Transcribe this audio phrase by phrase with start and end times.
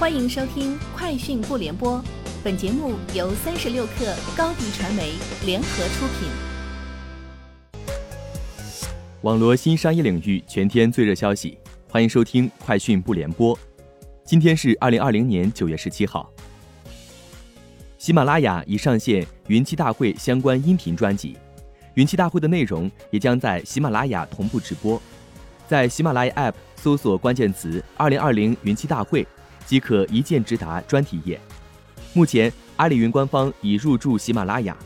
[0.00, 1.98] 欢迎收听《快讯不联播》，
[2.42, 5.12] 本节目由三十六克高低传媒
[5.44, 6.30] 联合出品。
[9.20, 13.54] 网罗新商业领域全天最热消息，欢迎收听《快讯不联播》。
[14.24, 16.32] 今天是二零二零年九月十七号。
[17.98, 21.36] 喜马拉雅已上线云栖大会相关音频专辑，
[21.92, 24.98] 云栖大会的内容也将在喜马拉雅同步直播。
[25.68, 29.28] 在喜马拉雅 App 搜索关键词“二零二零云栖大会”。
[29.66, 31.40] 即可一键直达专题页。
[32.12, 34.76] 目前，阿里云官方已入驻喜马拉雅。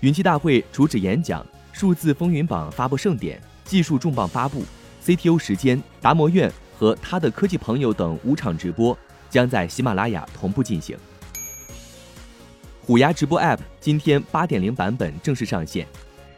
[0.00, 4.64] 云栖大会主旨演讲、数字风云榜发布盛典、技术重磅发布、
[5.04, 8.96] CTO 时间、达摩院和他的科技朋友等五场直播
[9.28, 10.96] 将在喜马拉雅同步进行。
[12.82, 15.86] 虎牙直播 App 今天八点零版本正式上线。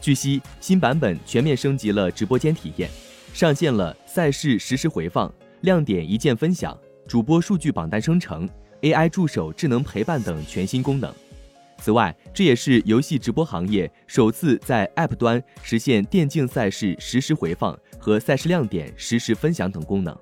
[0.00, 2.90] 据悉，新版本全面升级了直播间体验，
[3.32, 5.32] 上线了赛事实时回放、
[5.62, 6.76] 亮点一键分享。
[7.06, 8.48] 主播数据榜单生成、
[8.82, 11.12] AI 助手智能陪伴等全新功能。
[11.78, 20.16] 此外，这也是游戏直播行业首次在 App 端实现电竞赛事实时回放和赛事亮点实时分享等功能。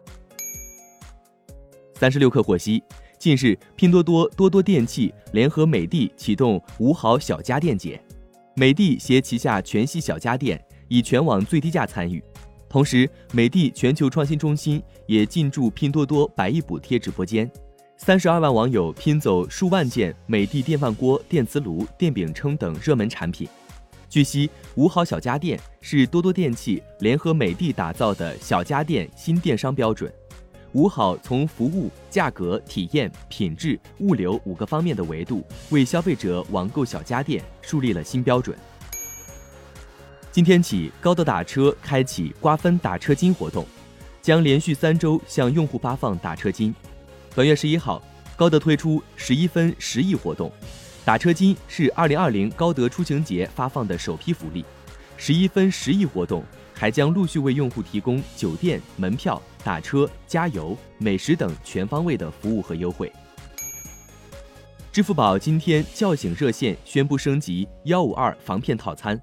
[1.95, 2.83] 三十六氪获悉，
[3.19, 7.99] 近日拼多多多多电器联合美的启动五好小家电节，
[8.57, 12.23] 美的携旗下全系小家电以全网最低价参与。
[12.75, 17.49] 同时，美的全球创新中心也进驻拼多多百亿补贴直播间，
[17.97, 23.49] 三十二万网友拼走数万件美的电饭锅、电磁炉、电饼铛等热门产品。
[24.11, 30.13] 据悉，五好小家电是多多电器联合美的打造的小家电新电商标准。
[30.73, 38.59] 五好从服务、价格、体验、品质、物流五个方面的维度，为消费者网购小家电树立了新标准。
[40.35, 43.65] 今天起，高德打车开启瓜分打车金活动，
[44.21, 46.75] 将连续三周向用户发放打车金。
[47.37, 48.03] 本月十一号，
[48.35, 50.51] 高德推出十一分十亿活动，
[51.05, 54.65] 打车金是二零二零高德出行节发放的首批福利。
[55.17, 63.13] 十一分十亿活动还将陆续为用户提供酒店门票、打车、加油、美食等全方位的服务和优惠。
[64.91, 69.17] 支付宝今天叫醒热线宣布升级幺五二防骗套餐。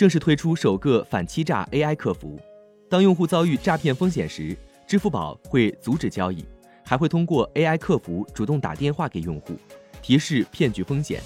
[0.00, 2.40] 正式推出首个反欺诈 AI 客服，
[2.88, 4.56] 当用户遭遇诈骗风险时，
[4.86, 6.42] 支付宝会阻止交易，
[6.82, 9.58] 还会通过 AI 客服主动打电话给用户，
[10.00, 11.20] 提示骗局风险。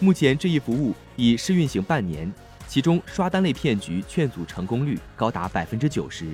[0.00, 2.28] 目前这一服务已试运行半年，
[2.66, 6.26] 其中刷单类骗局劝阻成功率高达百分之九十。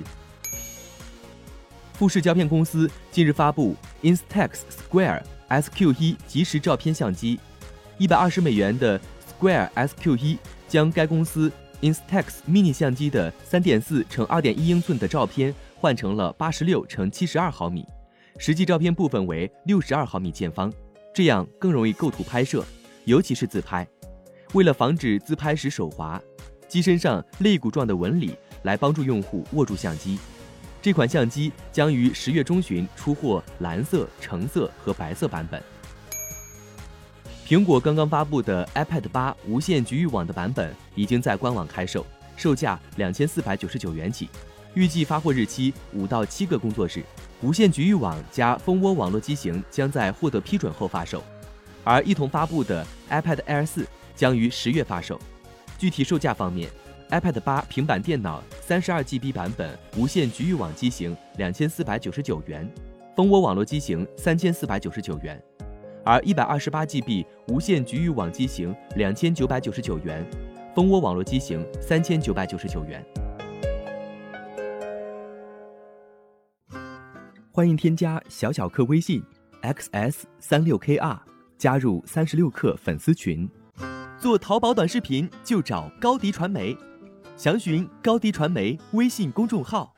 [1.93, 7.39] 富士胶片公司近日发布 Instax Square SQ1 即时照片相机，
[7.99, 8.99] 一百二十美元的
[9.39, 11.51] Square SQ1 将该公司。
[11.85, 17.85] Instax Mini 相机的3.4乘2.1英寸的照片换成了86乘72毫米，
[18.39, 20.73] 实际照片部分为62毫米见方，
[21.13, 22.65] 这样更容易构图拍摄，
[23.03, 23.87] 尤其是自拍。
[24.53, 26.19] 为了防止自拍时手滑，
[26.67, 30.17] 机身上肋骨状的纹理来帮助用户握住相机。
[30.81, 35.61] 这款相机将于十月中旬出货蓝色、橙色和白色版本。
[37.47, 42.03] 苹果刚刚发布的 iPad 八无线局域网的版本已经在官网开售，
[42.35, 44.27] 售价两千四百九十九元起，
[44.73, 47.03] 预计发货日期五到七个工作日。
[47.43, 51.23] 无线局域网加蜂窝网络机型将在获得批准后发售，
[51.83, 53.85] 而一同发布的 iPad Air 四
[54.15, 55.21] 将于十月发售。
[55.77, 56.67] 具体售价方面
[57.11, 62.67] ，iPad 八平板电脑三十二 GB 版本无线局域网机型两千四百九十九元，
[63.15, 65.39] 蜂窝网络机型三千四百九十九元。
[66.05, 70.23] 而一百二十八 GB 无线局域网机型两千九百九十九元，
[70.75, 73.03] 蜂窝网络机型三千九百九十九元。
[77.51, 79.23] 欢迎添加小小客微信
[79.63, 81.17] xs 三六 kr，
[81.57, 83.49] 加入三十六氪粉丝群。
[84.19, 86.77] 做淘宝短视频就找高迪传媒，
[87.35, 89.94] 详询高迪传媒微信公众号。